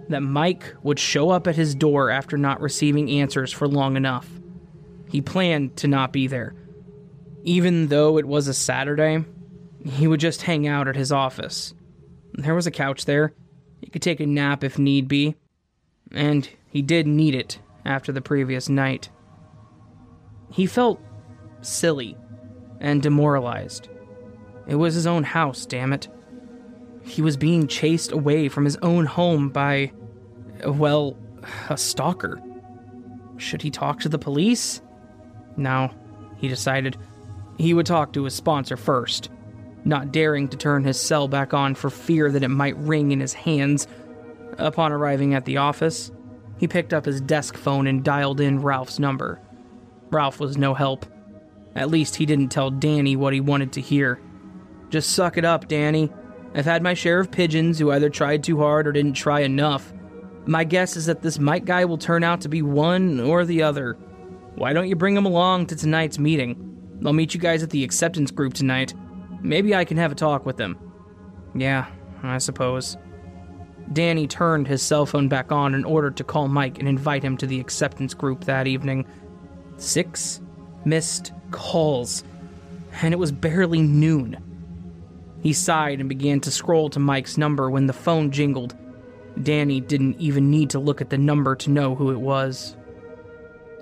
[0.10, 4.30] that Mike would show up at his door after not receiving answers for long enough.
[5.10, 6.56] He planned to not be there.
[7.44, 9.24] Even though it was a Saturday,
[9.86, 11.74] he would just hang out at his office.
[12.34, 13.34] There was a couch there.
[13.82, 15.36] He could take a nap if need be.
[16.12, 19.10] And he did need it after the previous night.
[20.52, 21.02] He felt
[21.62, 22.18] silly
[22.80, 23.90] and demoralized.
[24.68, 26.08] It was his own house, damn it.
[27.04, 29.92] He was being chased away from his own home by,
[30.66, 31.16] well,
[31.70, 32.42] a stalker.
[33.38, 34.82] Should he talk to the police?
[35.58, 35.92] No,
[36.38, 36.98] he decided.
[37.58, 39.30] He would talk to his sponsor first,
[39.86, 43.20] not daring to turn his cell back on for fear that it might ring in
[43.20, 43.88] his hands.
[44.58, 46.12] Upon arriving at the office,
[46.58, 49.40] he picked up his desk phone and dialed in Ralph's number.
[50.12, 51.06] Ralph was no help.
[51.76, 54.20] At least he didn't tell Danny what he wanted to hear.
[54.90, 56.10] Just suck it up, Danny.
[56.54, 59.94] I've had my share of pigeons who either tried too hard or didn't try enough.
[60.46, 63.64] My guess is that this Mike guy will turn out to be one or the
[63.64, 63.98] other.
[64.56, 67.02] Why don't you bring him along to tonight's meeting?
[67.06, 68.94] I'll meet you guys at the acceptance group tonight.
[69.46, 70.78] Maybe I can have a talk with them.
[71.54, 71.86] Yeah,
[72.24, 72.98] I suppose.
[73.94, 77.38] Danny turned his cell phone back on in order to call Mike and invite him
[77.38, 79.06] to the acceptance group that evening.
[79.78, 80.42] Six
[80.84, 82.24] missed calls,
[83.04, 84.38] and it was barely noon.
[85.42, 88.76] He sighed and began to scroll to Mike's number when the phone jingled.
[89.44, 92.76] Danny didn't even need to look at the number to know who it was.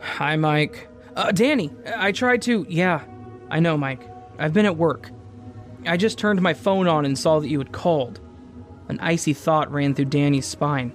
[0.02, 0.90] Hi, Mike.
[1.16, 2.66] Uh, Danny, I tried to.
[2.68, 3.06] Yeah,
[3.50, 4.10] I know, Mike.
[4.38, 5.10] I've been at work.
[5.86, 8.20] I just turned my phone on and saw that you had called.
[8.90, 10.94] An icy thought ran through Danny's spine.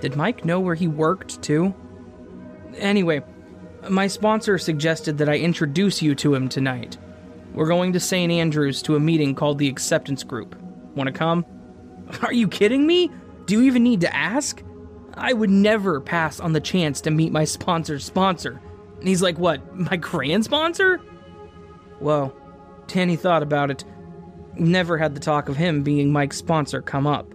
[0.00, 1.74] Did Mike know where he worked, too?
[2.76, 3.22] Anyway,
[3.88, 6.98] my sponsor suggested that I introduce you to him tonight.
[7.54, 8.32] We're going to St.
[8.32, 10.56] Andrews to a meeting called the Acceptance Group.
[10.94, 11.44] Want to come?
[12.22, 13.10] Are you kidding me?
[13.46, 14.62] Do you even need to ask?
[15.14, 18.60] I would never pass on the chance to meet my sponsor's sponsor.
[19.02, 21.00] He's like, What, my grand sponsor?
[22.00, 22.34] Well,
[22.86, 23.84] Danny thought about it.
[24.56, 27.32] Never had the talk of him being Mike's sponsor come up.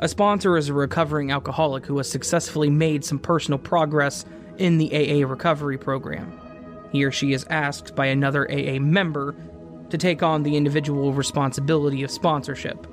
[0.00, 4.24] A sponsor is a recovering alcoholic who has successfully made some personal progress
[4.58, 6.38] in the AA recovery program.
[6.92, 9.34] He or she is asked by another AA member
[9.90, 12.86] to take on the individual responsibility of sponsorship.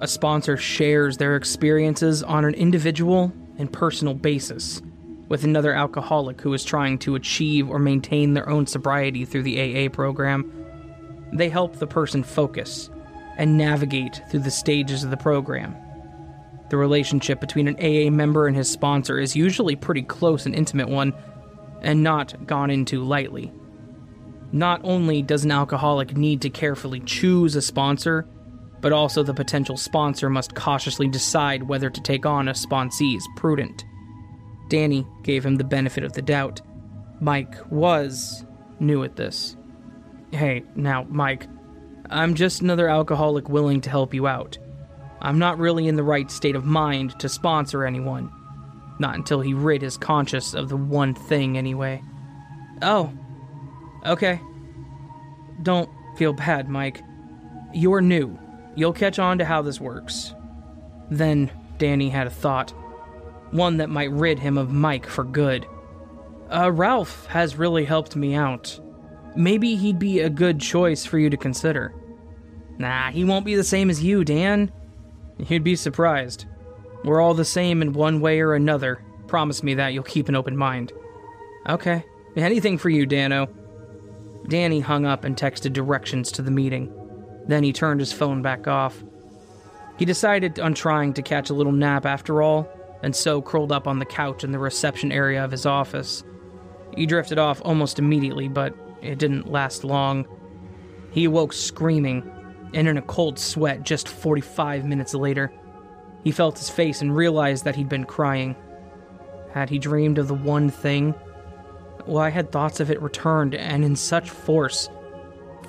[0.00, 4.80] A sponsor shares their experiences on an individual and personal basis
[5.28, 9.86] with another alcoholic who is trying to achieve or maintain their own sobriety through the
[9.86, 10.57] AA program.
[11.32, 12.90] They help the person focus
[13.36, 15.76] and navigate through the stages of the program
[16.68, 20.88] the relationship between an AA member and his sponsor is usually pretty close and intimate
[20.88, 21.14] one,
[21.80, 23.52] and not gone into lightly.
[24.52, 28.26] Not only does an alcoholic need to carefully choose a sponsor,
[28.80, 33.84] but also the potential sponsor must cautiously decide whether to take on a sponsee's prudent.
[34.68, 36.60] Danny gave him the benefit of the doubt.
[37.20, 38.44] Mike was
[38.78, 39.56] new at this.
[40.32, 41.46] Hey, now, Mike,
[42.10, 44.58] I'm just another alcoholic willing to help you out.
[45.20, 48.32] I'm not really in the right state of mind to sponsor anyone.
[48.98, 52.02] Not until he rid his conscience of the one thing, anyway.
[52.82, 53.12] Oh.
[54.06, 54.40] Okay.
[55.62, 57.02] Don't feel bad, Mike.
[57.72, 58.38] You're new.
[58.76, 60.34] You'll catch on to how this works.
[61.10, 62.70] Then Danny had a thought.
[63.50, 65.66] One that might rid him of Mike for good.
[66.50, 68.78] Uh, Ralph has really helped me out.
[69.38, 71.94] Maybe he'd be a good choice for you to consider.
[72.76, 74.72] Nah, he won't be the same as you, Dan.
[75.38, 76.46] You'd be surprised.
[77.04, 79.00] We're all the same in one way or another.
[79.28, 80.92] Promise me that you'll keep an open mind.
[81.68, 82.04] Okay.
[82.34, 83.46] Anything for you, Dano.
[84.48, 86.92] Danny hung up and texted directions to the meeting.
[87.46, 89.04] Then he turned his phone back off.
[89.98, 92.68] He decided on trying to catch a little nap after all,
[93.04, 96.24] and so curled up on the couch in the reception area of his office.
[96.96, 100.26] He drifted off almost immediately, but it didn't last long.
[101.10, 102.30] He awoke screaming
[102.74, 105.52] and in a cold sweat just 45 minutes later.
[106.24, 108.56] He felt his face and realized that he'd been crying.
[109.52, 111.12] Had he dreamed of the one thing?
[112.04, 114.88] Why had thoughts of it returned and in such force?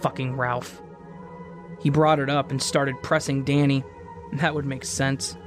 [0.02, 0.82] Fucking Ralph.
[1.82, 3.84] He brought it up and started pressing Danny.
[4.34, 5.38] That would make sense.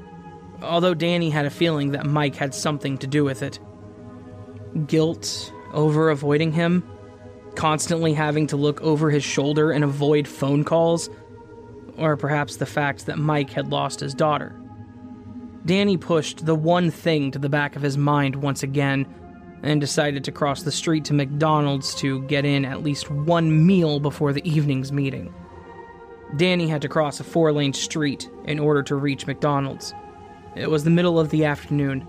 [0.63, 3.59] Although Danny had a feeling that Mike had something to do with it.
[4.87, 6.85] Guilt over avoiding him?
[7.55, 11.11] Constantly having to look over his shoulder and avoid phone calls?
[11.97, 14.59] Or perhaps the fact that Mike had lost his daughter?
[15.65, 19.07] Danny pushed the one thing to the back of his mind once again
[19.63, 24.01] and decided to cross the street to McDonald's to get in at least one meal
[24.01, 25.33] before the evening's meeting.
[26.37, 29.95] Danny had to cross a four lane street in order to reach McDonald's.
[30.57, 32.07] It was the middle of the afternoon,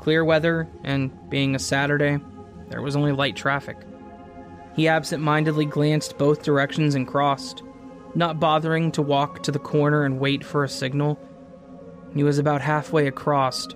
[0.00, 2.20] clear weather, and being a Saturday,
[2.68, 3.78] there was only light traffic.
[4.74, 7.62] He absent mindedly glanced both directions and crossed,
[8.14, 11.18] not bothering to walk to the corner and wait for a signal.
[12.14, 13.68] He was about halfway across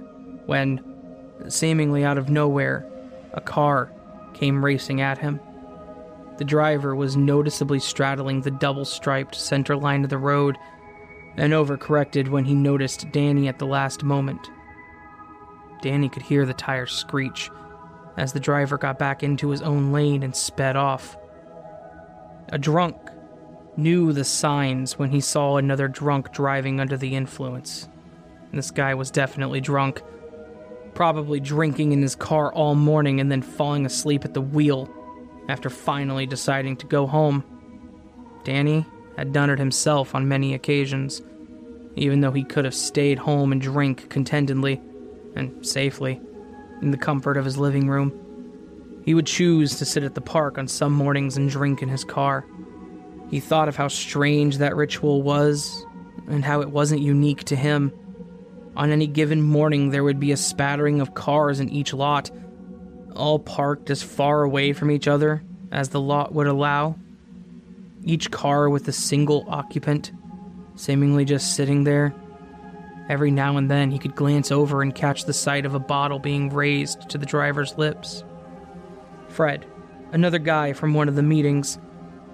[0.46, 0.82] when,
[1.48, 2.86] seemingly out of nowhere,
[3.32, 3.92] a car
[4.34, 5.40] came racing at him.
[6.38, 10.56] The driver was noticeably straddling the double striped center line of the road
[11.36, 14.50] and overcorrected when he noticed Danny at the last moment.
[15.82, 17.50] Danny could hear the tires screech
[18.16, 21.16] as the driver got back into his own lane and sped off.
[22.48, 22.96] A drunk
[23.76, 27.88] knew the signs when he saw another drunk driving under the influence.
[28.52, 30.02] This guy was definitely drunk,
[30.94, 34.88] probably drinking in his car all morning and then falling asleep at the wheel
[35.48, 37.44] after finally deciding to go home.
[38.44, 41.20] Danny had done it himself on many occasions,
[41.96, 44.80] even though he could have stayed home and drank contentedly
[45.34, 46.20] and safely
[46.82, 48.12] in the comfort of his living room.
[49.04, 52.04] He would choose to sit at the park on some mornings and drink in his
[52.04, 52.44] car.
[53.30, 55.84] He thought of how strange that ritual was
[56.28, 57.92] and how it wasn't unique to him.
[58.76, 62.30] On any given morning, there would be a spattering of cars in each lot
[63.16, 66.96] all parked as far away from each other as the lot would allow.
[68.04, 70.12] Each car with a single occupant,
[70.76, 72.14] seemingly just sitting there.
[73.08, 76.18] Every now and then he could glance over and catch the sight of a bottle
[76.18, 78.24] being raised to the driver's lips.
[79.28, 79.64] Fred,
[80.12, 81.78] another guy from one of the meetings,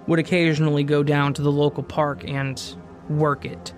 [0.07, 2.75] would occasionally go down to the local park and
[3.09, 3.73] work it.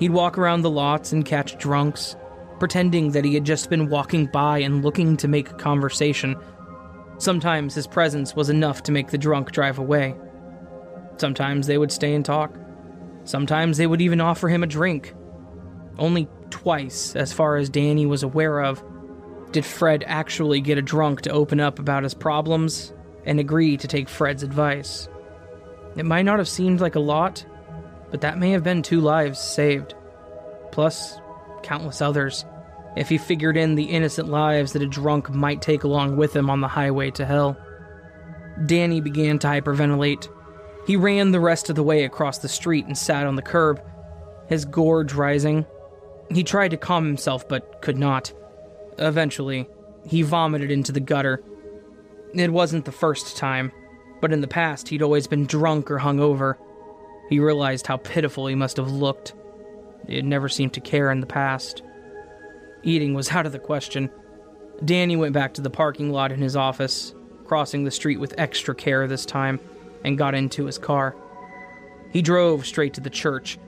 [0.00, 2.16] He'd walk around the lots and catch drunks,
[2.58, 6.36] pretending that he had just been walking by and looking to make conversation.
[7.18, 10.16] Sometimes his presence was enough to make the drunk drive away.
[11.18, 12.52] Sometimes they would stay and talk.
[13.22, 15.14] Sometimes they would even offer him a drink.
[15.98, 18.82] Only twice, as far as Danny was aware of,
[19.52, 22.92] did Fred actually get a drunk to open up about his problems
[23.24, 25.08] and agree to take Fred's advice.
[25.96, 27.44] It might not have seemed like a lot,
[28.10, 29.94] but that may have been two lives saved.
[30.72, 31.18] Plus,
[31.62, 32.44] countless others,
[32.96, 36.50] if he figured in the innocent lives that a drunk might take along with him
[36.50, 37.56] on the highway to hell.
[38.66, 40.28] Danny began to hyperventilate.
[40.86, 43.80] He ran the rest of the way across the street and sat on the curb,
[44.48, 45.64] his gorge rising.
[46.30, 48.32] He tried to calm himself but could not.
[48.98, 49.68] Eventually,
[50.06, 51.42] he vomited into the gutter.
[52.34, 53.72] It wasn't the first time,
[54.20, 56.56] but in the past he'd always been drunk or hungover.
[57.30, 59.34] He realized how pitiful he must have looked.
[60.06, 61.82] He had never seemed to care in the past.
[62.82, 64.10] Eating was out of the question.
[64.84, 68.74] Danny went back to the parking lot in his office, crossing the street with extra
[68.74, 69.60] care this time,
[70.04, 71.16] and got into his car.
[72.12, 73.58] He drove straight to the church.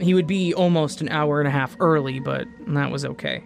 [0.00, 3.44] He would be almost an hour and a half early, but that was okay.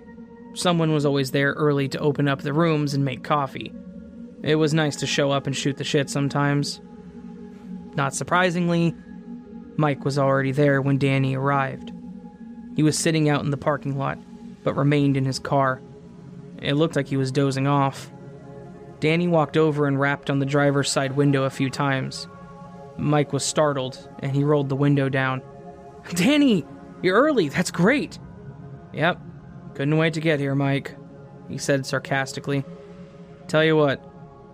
[0.55, 3.73] Someone was always there early to open up the rooms and make coffee.
[4.43, 6.81] It was nice to show up and shoot the shit sometimes.
[7.95, 8.95] Not surprisingly,
[9.77, 11.93] Mike was already there when Danny arrived.
[12.77, 14.19] He was sitting out in the parking lot,
[14.65, 15.83] but remained in his car.
[16.63, 18.11] It looked like he was dozing off.
[19.01, 22.27] Danny walked over and rapped on the driver's side window a few times.
[22.97, 25.43] Mike was startled, and he rolled the window down.
[26.15, 26.65] Danny,
[27.03, 27.49] you're early.
[27.49, 28.19] That's great.
[28.93, 29.21] Yep.
[29.75, 30.97] Couldn't wait to get here, Mike,
[31.49, 32.65] he said sarcastically.
[33.47, 34.05] Tell you what,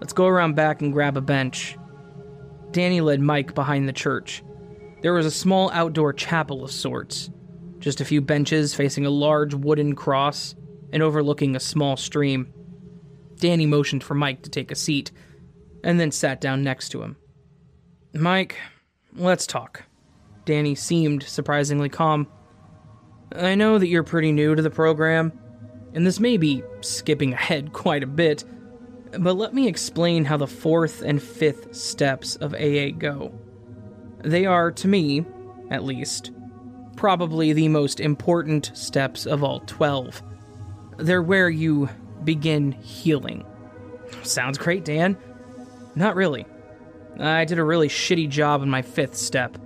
[0.00, 1.78] let's go around back and grab a bench.
[2.72, 4.42] Danny led Mike behind the church.
[5.00, 7.30] There was a small outdoor chapel of sorts,
[7.78, 10.54] just a few benches facing a large wooden cross
[10.92, 12.52] and overlooking a small stream.
[13.36, 15.10] Danny motioned for Mike to take a seat
[15.82, 17.16] and then sat down next to him.
[18.12, 18.56] Mike,
[19.14, 19.84] let's talk.
[20.44, 22.26] Danny seemed surprisingly calm.
[23.34, 25.32] I know that you're pretty new to the program,
[25.94, 28.44] and this may be skipping ahead quite a bit,
[29.18, 33.32] But let me explain how the fourth and fifth steps of AA go.
[34.22, 35.24] They are, to me,
[35.70, 36.32] at least,
[36.96, 40.22] probably the most important steps of all 12.
[40.98, 41.88] They're where you
[42.24, 43.44] begin healing.
[44.22, 45.16] Sounds great, Dan.
[45.94, 46.46] Not really.
[47.18, 49.58] I did a really shitty job in my fifth step.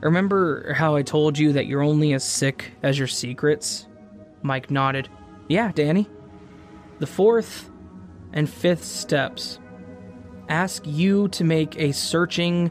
[0.00, 3.86] Remember how I told you that you're only as sick as your secrets?
[4.42, 5.08] Mike nodded.
[5.48, 6.08] Yeah, Danny.
[7.00, 7.70] The fourth
[8.32, 9.58] and fifth steps
[10.48, 12.70] ask you to make a searching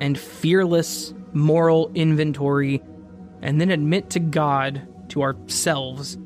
[0.00, 2.82] and fearless moral inventory
[3.42, 6.18] and then admit to God, to ourselves,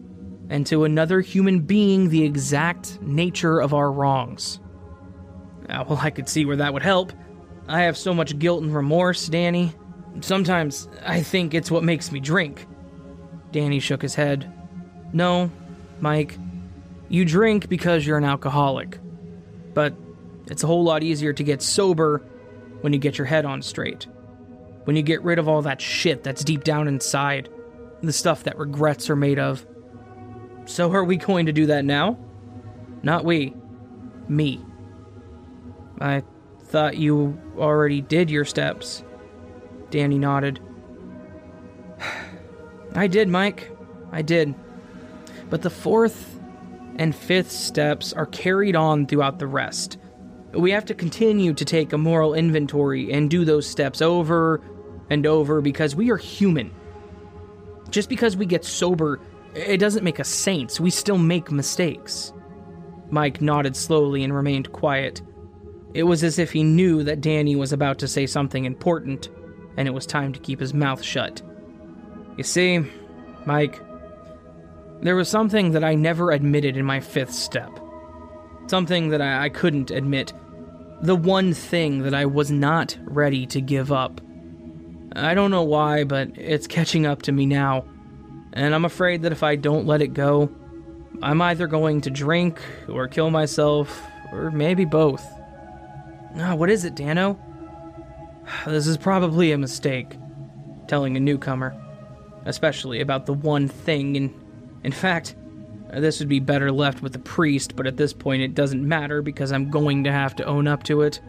[0.49, 4.59] and to another human being the exact nature of our wrongs.
[5.68, 7.12] Uh, well, I could see where that would help.
[7.68, 9.72] I have so much guilt and remorse, Danny.
[10.20, 12.66] Sometimes I think it's what makes me drink.
[13.52, 14.52] Danny shook his head.
[15.12, 15.50] No,
[16.00, 16.38] Mike.
[17.08, 18.98] You drink because you're an alcoholic.
[19.74, 19.94] But
[20.46, 22.22] it's a whole lot easier to get sober
[22.80, 24.06] when you get your head on straight.
[24.84, 27.48] When you get rid of all that shit that's deep down inside,
[28.02, 29.66] the stuff that regrets are made of.
[30.64, 32.18] So, are we going to do that now?
[33.02, 33.54] Not we.
[34.28, 34.64] Me.
[36.00, 36.22] I
[36.64, 39.02] thought you already did your steps.
[39.91, 40.61] Danny nodded.
[42.95, 43.70] I did, Mike.
[44.12, 44.55] I did.
[45.49, 46.38] But the fourth
[46.97, 49.99] and fifth steps are carried on throughout the rest.
[50.53, 54.61] We have to continue to take a moral inventory and do those steps over
[55.09, 56.72] and over because we are human.
[57.91, 59.20] Just because we get sober,
[59.55, 60.80] it doesn't make us saints.
[60.80, 62.32] We still make mistakes.
[63.11, 65.22] Mike nodded slowly and remained quiet.
[65.95, 69.28] It was as if he knew that Danny was about to say something important,
[69.81, 71.41] and it was time to keep his mouth shut.
[72.37, 72.85] You see,
[73.47, 73.81] Mike,
[75.01, 77.70] there was something that I never admitted in my fifth step.
[78.66, 80.35] Something that I, I couldn't admit.
[81.01, 84.20] The one thing that I was not ready to give up.
[85.16, 87.87] I don't know why, but it's catching up to me now.
[88.53, 90.51] And I'm afraid that if I don't let it go,
[91.22, 93.99] I'm either going to drink or kill myself,
[94.31, 95.26] or maybe both.
[96.37, 97.41] Ah, what is it, Dano?
[98.66, 100.16] This is probably a mistake,
[100.86, 101.74] telling a newcomer,
[102.44, 104.16] especially about the one thing.
[104.16, 104.34] In,
[104.84, 105.34] in fact,
[105.92, 109.22] this would be better left with the priest, but at this point it doesn't matter
[109.22, 111.20] because I'm going to have to own up to it.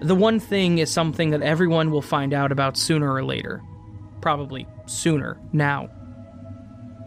[0.00, 3.62] The one thing is something that everyone will find out about sooner or later.
[4.20, 5.88] Probably sooner, now.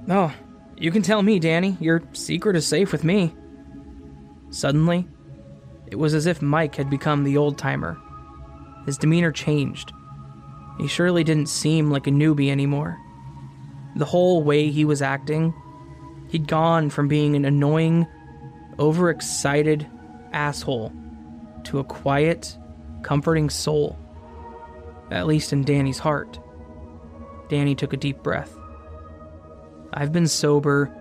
[0.09, 0.33] Oh,
[0.77, 1.77] you can tell me, Danny.
[1.79, 3.35] Your secret is safe with me.
[4.51, 5.07] Suddenly,
[5.87, 7.99] it was as if Mike had become the old timer.
[8.87, 9.91] His demeanor changed.
[10.79, 12.97] He surely didn't seem like a newbie anymore.
[13.97, 15.53] The whole way he was acting,
[16.29, 18.07] he'd gone from being an annoying,
[18.79, 19.85] overexcited
[20.31, 20.93] asshole
[21.65, 22.57] to a quiet,
[23.03, 23.99] comforting soul.
[25.11, 26.39] At least in Danny's heart.
[27.49, 28.57] Danny took a deep breath.
[29.93, 30.93] I've been sober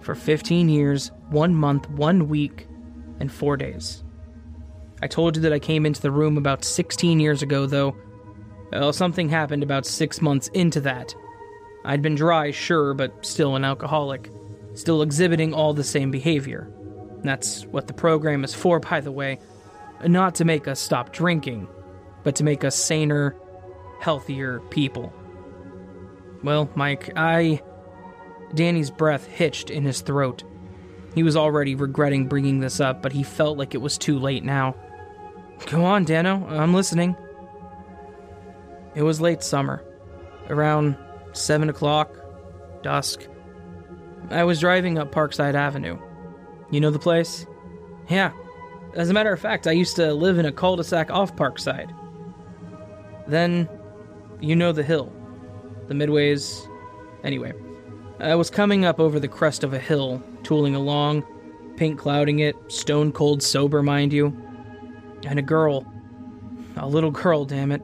[0.00, 2.68] for 15 years, one month, one week,
[3.18, 4.04] and four days.
[5.02, 7.96] I told you that I came into the room about 16 years ago, though.
[8.72, 11.14] Well, something happened about six months into that.
[11.84, 14.30] I'd been dry, sure, but still an alcoholic.
[14.74, 16.72] Still exhibiting all the same behavior.
[17.22, 19.38] That's what the program is for, by the way.
[20.04, 21.68] Not to make us stop drinking,
[22.24, 23.36] but to make us saner,
[24.00, 25.12] healthier people.
[26.42, 27.62] Well, Mike, I.
[28.54, 30.44] Danny's breath hitched in his throat.
[31.14, 34.44] He was already regretting bringing this up, but he felt like it was too late
[34.44, 34.76] now.
[35.64, 36.46] Go on, Dano.
[36.48, 37.16] I'm listening.
[38.94, 39.82] It was late summer,
[40.48, 40.96] around
[41.32, 42.16] 7 o'clock,
[42.82, 43.26] dusk.
[44.30, 45.98] I was driving up Parkside Avenue.
[46.70, 47.46] You know the place?
[48.08, 48.32] Yeah.
[48.94, 51.34] As a matter of fact, I used to live in a cul de sac off
[51.36, 51.92] Parkside.
[53.26, 53.68] Then,
[54.40, 55.12] you know the hill.
[55.88, 56.68] The Midways.
[57.24, 57.52] Anyway,
[58.20, 61.24] I was coming up over the crest of a hill, tooling along,
[61.76, 64.45] paint clouding it, stone cold sober, mind you
[65.24, 65.86] and a girl.
[66.76, 67.82] A little girl, damn it.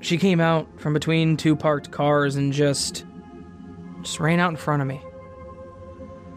[0.00, 3.04] She came out from between two parked cars and just.
[4.02, 5.00] just ran out in front of me.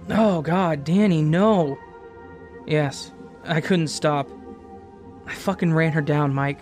[0.10, 1.78] Oh, God, Danny, no.
[2.68, 3.12] Yes,
[3.46, 4.30] I couldn't stop.
[5.26, 6.60] I fucking ran her down, Mike.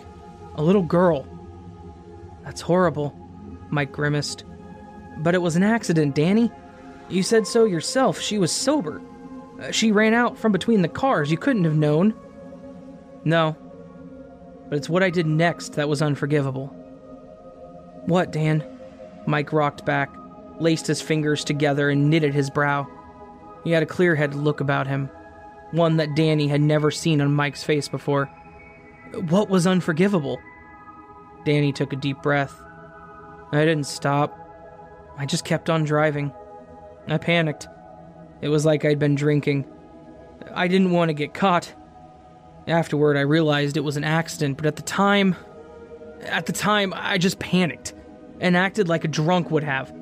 [0.54, 1.26] A little girl.
[2.44, 3.16] That's horrible,
[3.70, 4.44] Mike grimaced.
[5.18, 6.50] But it was an accident, Danny.
[7.08, 8.20] You said so yourself.
[8.20, 9.02] She was sober.
[9.60, 11.30] Uh, she ran out from between the cars.
[11.30, 12.14] You couldn't have known.
[13.24, 13.56] No.
[14.68, 16.66] But it's what I did next that was unforgivable.
[18.06, 18.64] What, Dan?
[19.26, 20.10] Mike rocked back,
[20.58, 22.86] laced his fingers together, and knitted his brow.
[23.64, 25.10] He had a clear headed look about him.
[25.72, 28.26] one that Danny had never seen on Mike's face before.
[29.28, 30.38] What was unforgivable?
[31.44, 32.62] Danny took a deep breath.
[33.52, 34.38] I didn't stop.
[35.18, 36.32] I just kept on driving.
[37.08, 37.68] I panicked.
[38.40, 39.66] It was like I'd been drinking.
[40.54, 41.72] I didn't want to get caught.
[42.66, 45.36] Afterward, I realized it was an accident, but at the time.
[46.22, 47.94] At the time, I just panicked
[48.40, 49.92] and acted like a drunk would have.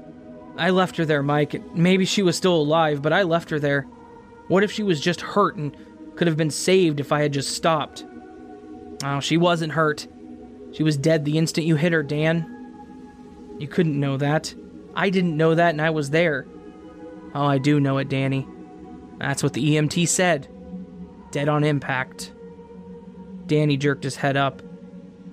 [0.57, 1.75] I left her there, Mike.
[1.75, 3.83] Maybe she was still alive, but I left her there.
[4.49, 5.75] What if she was just hurt and
[6.17, 8.05] could have been saved if I had just stopped?
[9.03, 10.07] Oh, she wasn't hurt.
[10.73, 13.57] She was dead the instant you hit her, Dan.
[13.59, 14.55] You couldn't know that.
[14.95, 16.47] I didn't know that, and I was there.
[17.35, 18.47] Oh, I do know it, Danny.
[19.19, 20.49] That's what the EMT said.
[21.31, 22.33] Dead on impact.
[23.51, 24.63] Danny jerked his head up.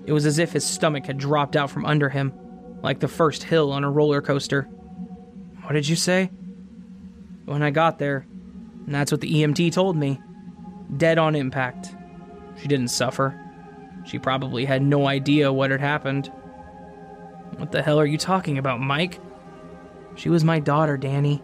[0.04, 2.32] It was as if his stomach had dropped out from under him,
[2.82, 4.62] like the first hill on a roller coaster.
[5.62, 6.26] What did you say?
[7.44, 8.26] When I got there,
[8.86, 10.20] and that's what the EMT told me.
[10.96, 11.94] Dead on impact.
[12.60, 13.40] She didn't suffer.
[14.04, 16.32] She probably had no idea what had happened.
[17.56, 19.20] What the hell are you talking about, Mike?
[20.16, 21.40] She was my daughter, Danny.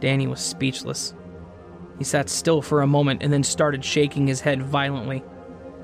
[0.00, 1.12] Danny was speechless.
[1.98, 5.22] He sat still for a moment and then started shaking his head violently.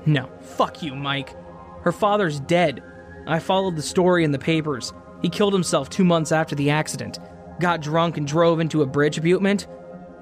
[0.09, 1.35] No, fuck you, Mike.
[1.83, 2.81] Her father's dead.
[3.27, 4.91] I followed the story in the papers.
[5.21, 7.19] He killed himself two months after the accident,
[7.59, 9.67] got drunk and drove into a bridge abutment.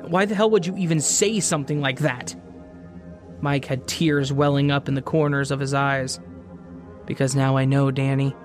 [0.02, 2.36] Why the hell would you even say something like that?
[3.40, 6.20] Mike had tears welling up in the corners of his eyes.
[7.06, 8.36] Because now I know, Danny.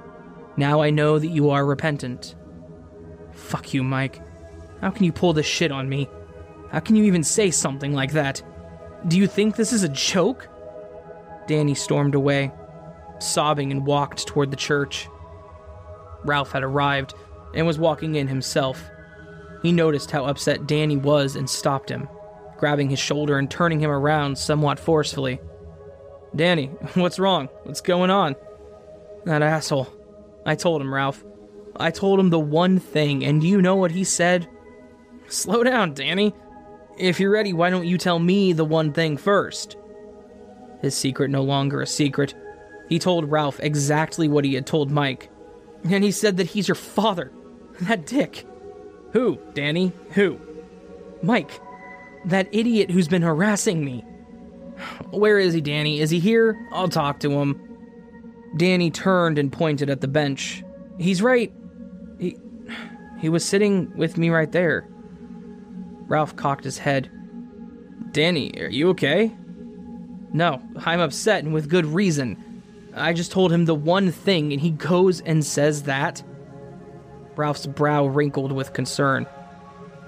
[0.57, 2.37] Now I know that you are repentant.
[3.33, 4.21] Fuck you, Mike.
[4.81, 6.09] How can you pull this shit on me?
[6.71, 8.43] How can you even say something like that?
[9.09, 10.49] Do you think this is a joke?
[11.47, 12.53] Danny stormed away,
[13.19, 15.09] sobbing, and walked toward the church.
[16.25, 17.15] Ralph had arrived
[17.55, 18.91] and was walking in himself.
[19.63, 22.09] He noticed how upset Danny was and stopped him,
[22.59, 25.41] grabbing his shoulder and turning him around somewhat forcefully.
[26.35, 27.49] Danny, what's wrong?
[27.65, 28.37] What's going on?
[29.25, 29.89] That asshole.
[30.45, 31.25] I told him, Ralph.
[31.77, 34.49] I told him the one thing, and you know what he said?
[35.29, 36.35] Slow down, Danny.
[36.99, 39.77] If you're ready, why don't you tell me the one thing first?
[40.83, 42.35] His secret no longer a secret.
[42.89, 45.31] He told Ralph exactly what he had told Mike.
[45.85, 47.33] And he said that he's your father.
[47.83, 48.47] That dick.
[49.13, 49.93] Who, Danny?
[50.11, 50.39] Who?
[51.23, 51.61] Mike.
[52.27, 54.05] That idiot who's been harassing me.
[55.11, 56.01] Where is he, Danny?
[56.01, 56.69] Is he here?
[56.73, 57.61] I'll talk to him.
[58.57, 60.63] Danny turned and pointed at the bench.
[60.99, 61.53] He's right.
[62.19, 62.37] He
[63.21, 64.87] he was sitting with me right there.
[66.09, 67.11] Ralph cocked his head.
[68.11, 69.33] Danny, are you okay?
[70.33, 72.63] No, I'm upset and with good reason.
[72.95, 76.23] I just told him the one thing and he goes and says that.
[77.37, 79.27] Ralph's brow wrinkled with concern.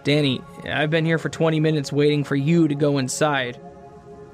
[0.03, 3.59] Danny, I've been here for 20 minutes waiting for you to go inside.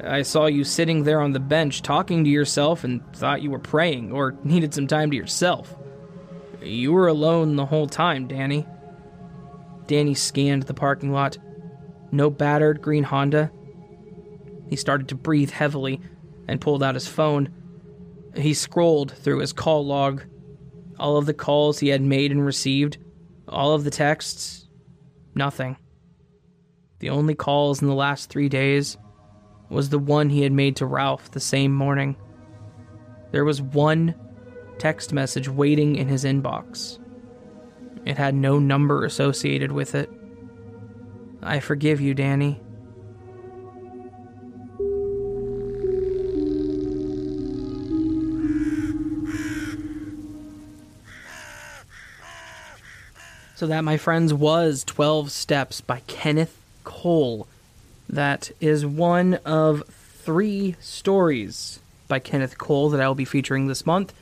[0.03, 3.59] I saw you sitting there on the bench talking to yourself and thought you were
[3.59, 5.77] praying or needed some time to yourself.
[6.63, 8.67] You were alone the whole time, Danny.
[9.87, 11.39] Danny scanned the parking lot.
[12.11, 13.53] No battered green Honda.
[14.71, 16.01] He started to breathe heavily
[16.49, 17.53] and pulled out his phone.
[18.35, 20.23] He scrolled through his call log.
[20.99, 22.99] All of the calls he had made and received,
[23.49, 24.69] all of the texts,
[25.35, 25.77] nothing.
[27.01, 28.97] The only calls in the last three days
[29.71, 32.17] was the one he had made to Ralph the same morning.
[33.33, 34.15] There was one
[34.79, 36.99] text message waiting in his inbox.
[38.05, 40.11] It had no number associated with it.
[41.43, 42.61] I forgive you, Danny.
[53.61, 57.47] So, that, my friends, was 12 Steps by Kenneth Cole.
[58.09, 63.85] That is one of three stories by Kenneth Cole that I will be featuring this
[63.85, 64.15] month.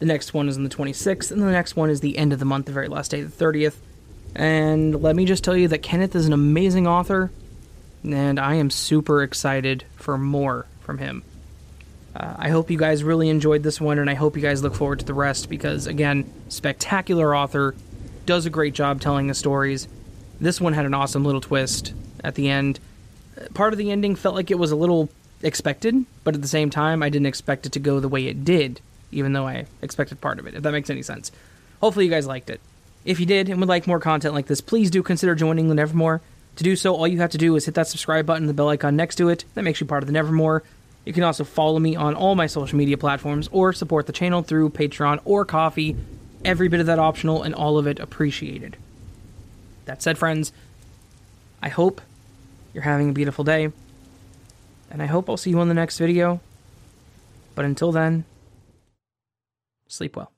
[0.00, 2.40] The next one is on the 26th, and the next one is the end of
[2.40, 3.76] the month, the very last day, the 30th.
[4.34, 7.30] And let me just tell you that Kenneth is an amazing author,
[8.02, 11.22] and I am super excited for more from him.
[12.16, 14.74] Uh, I hope you guys really enjoyed this one, and I hope you guys look
[14.74, 17.76] forward to the rest because, again, spectacular author,
[18.30, 19.88] does a great job telling the stories.
[20.40, 21.92] This one had an awesome little twist
[22.24, 22.80] at the end
[23.54, 25.08] part of the ending felt like it was a little
[25.42, 28.44] expected, but at the same time, I didn't expect it to go the way it
[28.44, 31.32] did, even though I expected part of it, if that makes any sense.
[31.80, 32.60] Hopefully, you guys liked it.
[33.04, 35.74] If you did and would like more content like this, please do consider joining the
[35.74, 36.20] Nevermore.
[36.56, 38.68] To do so, all you have to do is hit that subscribe button the bell
[38.68, 39.44] icon next to it.
[39.54, 40.62] That makes you part of the Nevermore.
[41.06, 44.42] You can also follow me on all my social media platforms or support the channel
[44.42, 45.96] through Patreon or Ko-fi.
[46.44, 48.76] Every bit of that optional and all of it appreciated.
[49.84, 50.52] That said, friends,
[51.62, 52.00] I hope
[52.72, 53.72] you're having a beautiful day.
[54.90, 56.40] and I hope I'll see you on the next video.
[57.54, 58.24] But until then,
[59.86, 60.32] sleep well.